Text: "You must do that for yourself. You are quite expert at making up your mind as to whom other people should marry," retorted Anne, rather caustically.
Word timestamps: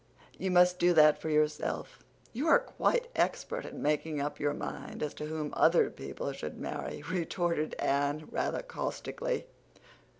"You 0.39 0.49
must 0.49 0.79
do 0.79 0.93
that 0.93 1.21
for 1.21 1.29
yourself. 1.29 1.99
You 2.33 2.47
are 2.47 2.57
quite 2.57 3.07
expert 3.15 3.67
at 3.67 3.75
making 3.75 4.19
up 4.19 4.39
your 4.39 4.55
mind 4.55 5.03
as 5.03 5.13
to 5.13 5.27
whom 5.27 5.53
other 5.55 5.91
people 5.91 6.31
should 6.31 6.57
marry," 6.57 7.03
retorted 7.03 7.75
Anne, 7.77 8.27
rather 8.31 8.63
caustically. 8.63 9.45